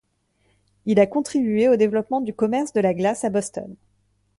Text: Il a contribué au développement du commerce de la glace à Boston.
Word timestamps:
Il 0.87 0.99
a 0.99 1.05
contribué 1.05 1.69
au 1.69 1.75
développement 1.75 2.21
du 2.21 2.33
commerce 2.33 2.73
de 2.73 2.79
la 2.81 2.95
glace 2.95 3.23
à 3.23 3.29
Boston. 3.29 3.75